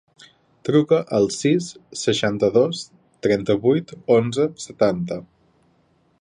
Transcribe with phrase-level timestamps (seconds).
[0.67, 1.67] Truca al sis,
[2.03, 2.81] seixanta-dos,
[3.27, 5.21] trenta-vuit, onze, setanta.